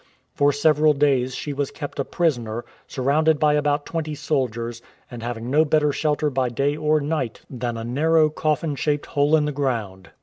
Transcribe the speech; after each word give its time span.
For 0.33 0.51
several 0.51 0.93
days 0.93 1.35
she 1.35 1.53
was 1.53 1.69
kept 1.69 1.99
a 1.99 2.03
prisoner, 2.03 2.65
surrounded 2.87 3.37
by 3.37 3.53
about 3.53 3.85
twenty 3.85 4.15
soldiers, 4.15 4.81
and 5.11 5.21
having 5.21 5.51
no 5.51 5.63
better 5.63 5.91
shelter 5.91 6.31
by 6.31 6.49
day 6.49 6.75
or 6.75 6.99
night 6.99 7.41
than 7.51 7.77
a 7.77 7.83
narrow 7.83 8.31
coffin 8.31 8.73
shaped 8.75 9.05
hole 9.05 9.35
in 9.35 9.45
the 9.45 9.51
ground. 9.51 10.09